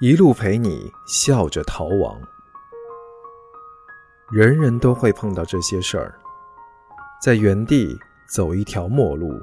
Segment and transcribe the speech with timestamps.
[0.00, 2.20] 一路陪你笑着逃亡。
[4.30, 6.14] 人人都会碰到这些事儿，
[7.20, 7.98] 在原地
[8.28, 9.42] 走一条陌路，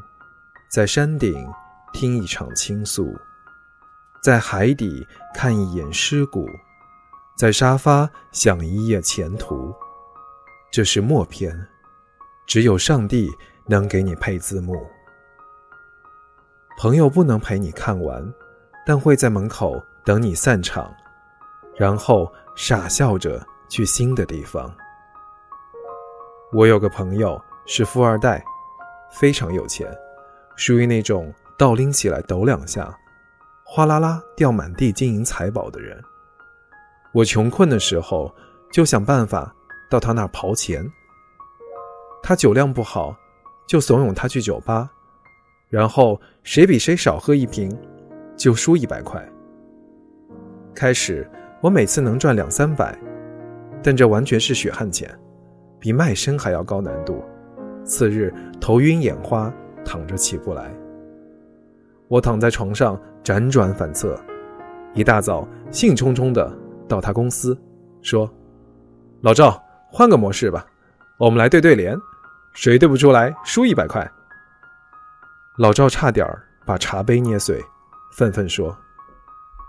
[0.71, 1.46] 在山顶
[1.91, 3.14] 听一场倾诉，
[4.23, 6.47] 在海底看一眼尸骨，
[7.37, 9.75] 在沙发想一夜前途。
[10.71, 11.54] 这是默片，
[12.47, 13.29] 只有上帝
[13.68, 14.87] 能给你配字幕。
[16.78, 18.33] 朋友不能陪你看完，
[18.86, 19.83] 但会在门口。
[20.05, 20.93] 等你散场，
[21.75, 24.71] 然后傻笑着去新的地方。
[26.54, 28.43] 我有个朋友是富二代，
[29.11, 29.91] 非常有钱，
[30.55, 32.95] 属于那种倒拎起来抖两下，
[33.66, 35.99] 哗啦啦掉满地金银财宝的人。
[37.11, 38.33] 我穷困的时候
[38.72, 39.53] 就想办法
[39.89, 40.88] 到他那儿刨钱。
[42.22, 43.16] 他酒量不好，
[43.66, 44.88] 就怂恿他去酒吧，
[45.67, 47.75] 然后谁比谁少喝一瓶，
[48.37, 49.27] 就输一百块。
[50.75, 51.27] 开始，
[51.61, 52.95] 我每次能赚两三百，
[53.81, 55.09] 但这完全是血汗钱，
[55.79, 57.23] 比卖身还要高难度。
[57.85, 59.51] 次日头晕眼花，
[59.85, 60.69] 躺着起不来。
[62.07, 64.19] 我躺在床上辗转反侧，
[64.93, 66.51] 一大早兴冲冲的
[66.87, 67.57] 到他公司，
[68.01, 68.29] 说
[69.21, 70.65] ：“老赵，换个模式吧，
[71.17, 71.97] 我们来对对联，
[72.53, 74.05] 谁对不出来输一百块。”
[75.57, 76.27] 老赵差点
[76.65, 77.63] 把茶杯捏碎，
[78.17, 78.75] 愤愤说。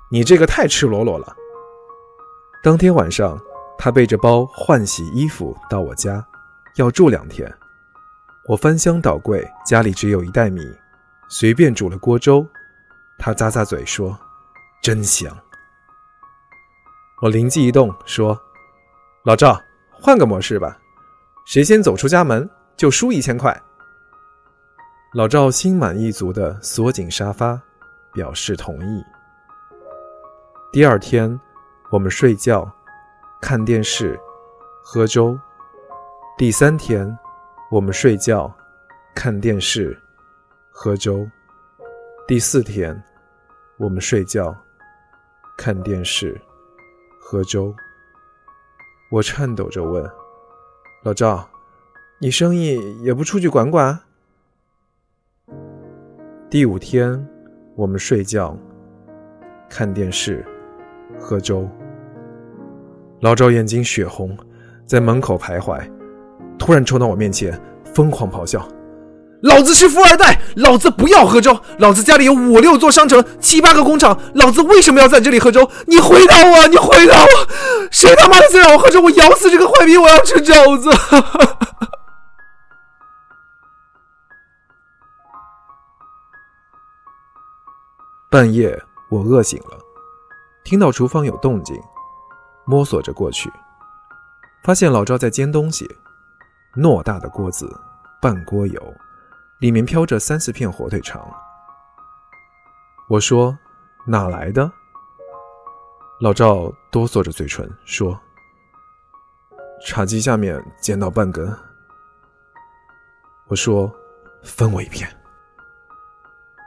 [0.09, 1.35] 你这个太赤裸裸了。
[2.63, 3.39] 当天晚上，
[3.77, 6.25] 他背着包换洗衣服到我家，
[6.77, 7.53] 要住两天。
[8.49, 10.63] 我翻箱倒柜，家里只有一袋米，
[11.29, 12.47] 随便煮了锅粥。
[13.19, 14.17] 他咂咂嘴说
[14.81, 15.37] ：“真香。”
[17.23, 18.39] 我灵机一动说
[19.25, 20.79] ：“老赵，换个模式吧，
[21.47, 23.61] 谁先走出家门就输一千块。”
[25.15, 27.61] 老赵心满意足地缩紧沙发，
[28.13, 29.03] 表示同意。
[30.77, 31.41] 第二天，
[31.89, 32.71] 我们睡觉、
[33.41, 34.15] 看电视、
[34.85, 35.35] 喝粥。
[36.37, 37.19] 第三天，
[37.71, 38.55] 我们睡觉、
[39.15, 39.99] 看电视、
[40.71, 41.27] 喝粥。
[42.29, 43.03] 第四天，
[43.79, 44.55] 我们睡觉、
[45.57, 46.39] 看电视、
[47.19, 47.75] 喝粥。
[49.11, 50.07] 我颤抖着问
[51.03, 51.49] ：“老赵，
[52.19, 53.99] 你生意也不出去管管？”
[56.51, 57.27] 第五天，
[57.77, 58.55] 我们睡觉、
[59.71, 60.47] 看电视。
[61.19, 61.69] 喝粥，
[63.21, 64.37] 老赵眼睛血红，
[64.87, 65.81] 在门口徘徊，
[66.59, 67.61] 突然冲到我面前，
[67.95, 68.67] 疯狂咆哮
[69.43, 71.59] ：“老子是富二代，老子不要喝粥！
[71.79, 75.69] 老子家里有五六座商城，七八个工厂，老子为什么要在这里喝粥？
[75.87, 76.67] 你回答我！
[76.69, 77.29] 你回答我！
[77.91, 79.97] 谁他妈的再让我喝粥，我咬死这个坏逼！
[79.97, 80.91] 我要吃饺子！”
[88.29, 89.79] 半夜，我饿醒了。
[90.67, 91.81] 听到厨房有动静，
[92.65, 93.49] 摸索着过去，
[94.65, 95.89] 发现老赵在煎东西。
[96.75, 97.73] 偌大的锅子，
[98.21, 98.95] 半锅油，
[99.61, 101.25] 里面飘着三四片火腿肠。
[103.09, 103.57] 我说
[104.05, 104.69] ：“哪来的？”
[106.21, 108.19] 老赵哆嗦着嘴唇说
[109.87, 111.57] ：“茶几下面捡到半根。”
[113.47, 113.89] 我说
[114.43, 115.09] ：“分我一片。”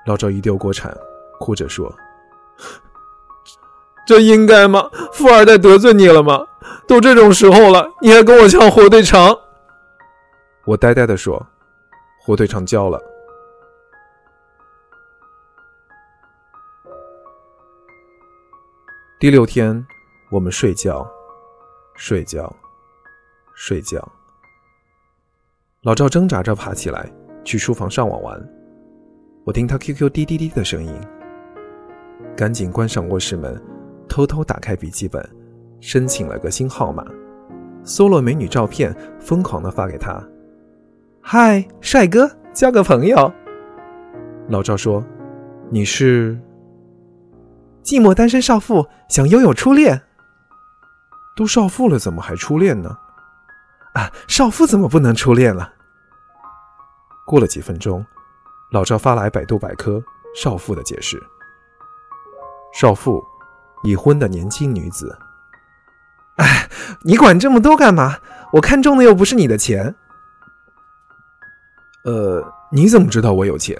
[0.07, 0.97] 老赵一丢锅铲，
[1.37, 1.93] 哭着说。
[4.09, 4.89] 这应该吗？
[5.13, 6.43] 富二代得罪你了吗？
[6.87, 9.37] 都这种时候了，你还跟我抢火腿肠？
[10.65, 11.45] 我呆呆地说
[12.19, 12.99] ：“火腿肠焦了。”
[19.19, 19.85] 第六天，
[20.31, 21.07] 我们睡觉，
[21.93, 22.51] 睡觉，
[23.53, 24.03] 睡觉。
[25.83, 27.07] 老赵挣扎着爬起来，
[27.43, 28.43] 去书房上网玩。
[29.45, 30.99] 我听他 QQ 滴滴滴的声音，
[32.35, 33.68] 赶紧关上卧室门。
[34.09, 35.23] 偷偷打开笔记本，
[35.79, 37.05] 申请了个新号码，
[37.83, 40.21] 搜了美女照片，疯狂的发给他。
[41.21, 43.31] 嗨，帅哥，交个朋友。
[44.49, 45.05] 老赵说
[45.69, 46.37] ：“你是
[47.83, 50.01] 寂寞单身少妇，想拥有初恋。
[51.35, 52.97] 都少妇了，怎么还初恋呢？
[53.93, 55.71] 啊，少妇怎么不能初恋了？”
[57.25, 58.03] 过了几分钟，
[58.71, 60.03] 老赵发来百度百科
[60.35, 61.21] 少妇的解释：
[62.73, 63.23] 少妇。
[63.83, 65.17] 已婚的年轻女子，
[66.37, 66.69] 哎，
[67.03, 68.17] 你管这么多干嘛？
[68.51, 69.93] 我看中的又不是你的钱。
[72.05, 73.77] 呃，你怎么知道我有钱？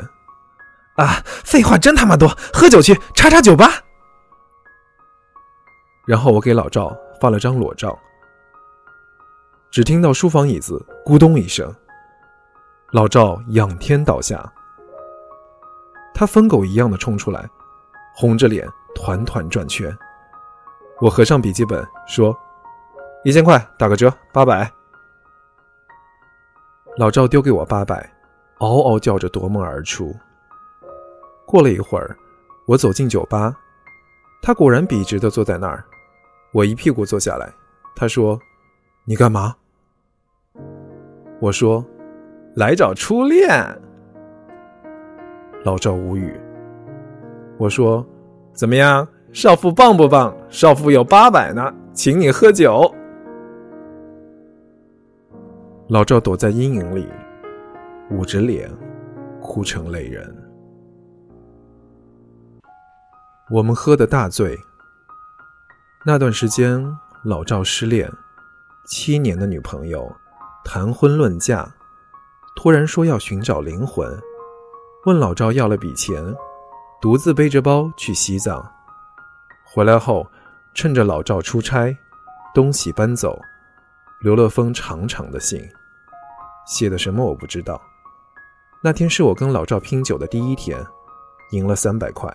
[0.96, 2.28] 啊，废话真他妈多！
[2.54, 3.72] 喝酒去，叉叉酒吧。
[6.06, 7.98] 然后我给老赵发了张裸照，
[9.72, 11.74] 只听到书房椅子咕咚一声，
[12.92, 14.52] 老赵仰天倒下，
[16.14, 17.50] 他疯狗一样的冲出来，
[18.14, 18.68] 红着脸。
[18.96, 19.96] 团团转圈，
[21.00, 22.38] 我合上笔记本说
[23.24, 24.70] ：“一千块，打个折，八百。”
[26.98, 28.12] 老赵丢给我八百，
[28.58, 30.14] 嗷嗷叫着夺门而出。
[31.46, 32.18] 过了一会儿，
[32.68, 33.56] 我走进酒吧，
[34.42, 35.84] 他果然笔直的坐在那儿。
[36.52, 37.50] 我一屁股坐下来，
[37.96, 38.38] 他说
[39.06, 39.56] ：“你干嘛？”
[41.40, 41.86] 我说
[42.56, 43.50] ：“来找初恋。”
[45.64, 46.38] 老赵无语。
[47.58, 48.06] 我说
[48.60, 50.36] ：“怎么样，少妇棒不棒？
[50.50, 52.94] 少妇有八百呢，请你喝酒。”
[55.88, 57.08] 老赵躲在阴影里，
[58.12, 58.70] 捂着脸，
[59.40, 60.36] 哭成泪人。
[63.50, 64.60] 我们喝的大醉。
[66.06, 66.86] 那段时间，
[67.24, 68.12] 老赵失恋，
[68.90, 70.14] 七年的女朋友
[70.66, 71.66] 谈婚论嫁，
[72.58, 74.14] 突然说要寻找灵魂，
[75.06, 76.22] 问老赵要了笔钱，
[77.02, 78.70] 独自背着包去西藏。
[79.64, 80.30] 回来后，
[80.74, 81.98] 趁着老赵出差，
[82.54, 83.40] 东西搬走，
[84.20, 85.62] 留了封长长的信。
[86.66, 87.82] 写的什么我不知道。
[88.82, 90.86] 那天是我跟老赵拼酒的第一天，
[91.52, 92.30] 赢了三百块。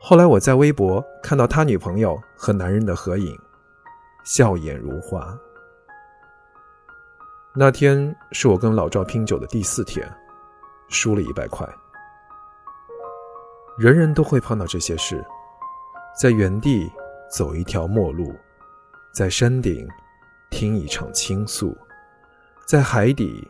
[0.00, 3.38] 后来我在微博看到他女朋友和男人的合影，
[4.24, 5.38] 笑颜如花。
[7.54, 10.10] 那天是我跟老赵拼酒的第四天，
[10.88, 11.68] 输了一百块。
[13.78, 15.24] 人人都会碰到这些事，
[16.20, 16.90] 在原地
[17.30, 18.34] 走一条陌路，
[19.14, 19.88] 在山顶
[20.50, 21.76] 听一场倾诉。
[22.66, 23.46] 在海底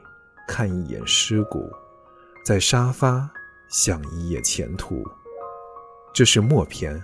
[0.49, 1.71] 看一眼尸骨，
[2.45, 3.29] 在沙发
[3.69, 5.05] 想一夜前途。
[6.15, 7.03] 这是默片，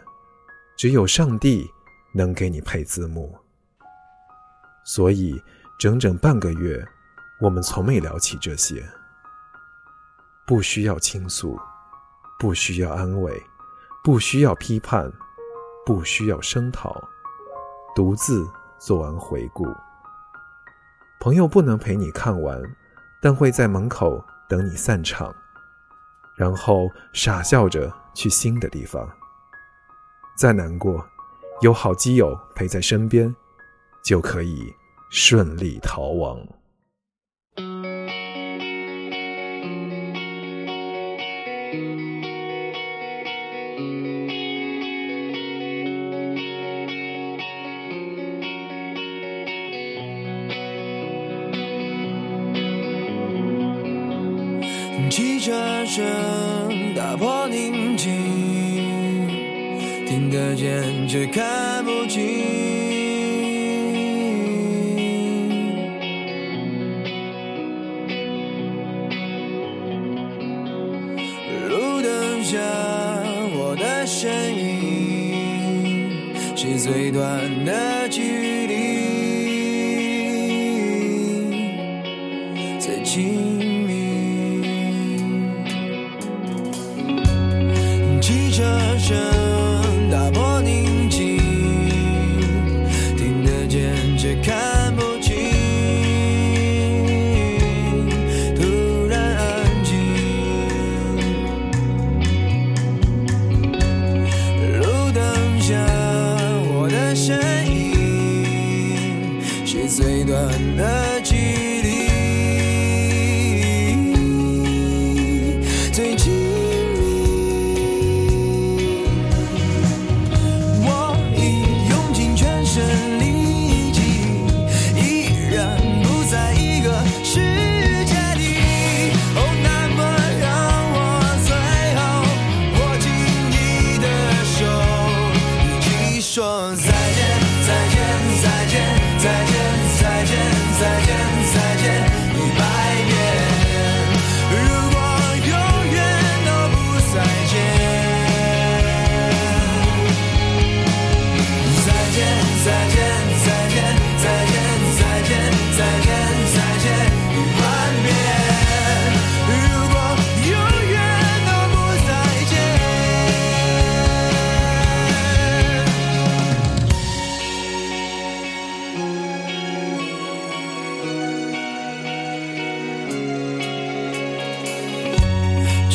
[0.77, 1.69] 只有上帝
[2.13, 3.37] 能给你配字幕。
[4.85, 5.41] 所以
[5.79, 6.83] 整整半个月，
[7.41, 8.83] 我们从没聊起这些。
[10.47, 11.59] 不需要倾诉，
[12.39, 13.43] 不需要安慰，
[14.05, 15.13] 不需要批判，
[15.85, 17.03] 不需要声讨，
[17.97, 18.49] 独自
[18.79, 19.67] 做完回顾。
[21.19, 22.63] 朋友不能陪你看完，
[23.21, 25.35] 但会在门口等你散场，
[26.37, 29.09] 然后傻笑着去新的地方。
[30.37, 31.05] 再难过，
[31.61, 33.35] 有好基友陪在身边，
[34.05, 34.73] 就可以
[35.11, 36.39] 顺利逃亡。
[55.11, 55.53] 汽车
[55.87, 56.05] 声
[56.95, 58.11] 打破宁静，
[60.07, 62.23] 听得见却看不清。
[71.69, 72.59] 路灯下
[73.55, 78.75] 我的身影，是最短的距离，
[82.79, 83.58] 最近。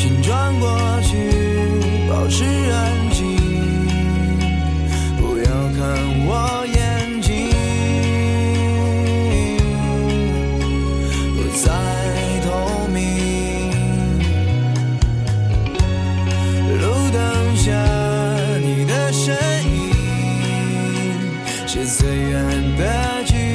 [0.04, 0.68] 请转过
[1.00, 1.16] 去，
[2.10, 3.24] 保持安静，
[5.16, 5.80] 不要看
[6.26, 7.48] 我眼睛，
[11.34, 11.72] 不再
[12.44, 12.46] 透
[12.92, 13.00] 明。
[16.82, 17.16] 路灯
[17.56, 17.72] 下
[18.60, 19.34] 你的身
[19.64, 19.74] 影，
[21.66, 22.84] 是最远的
[23.24, 23.53] 距离。